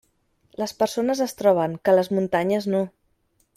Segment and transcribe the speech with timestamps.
[0.61, 2.83] Les persones es troben, que les muntanyes no.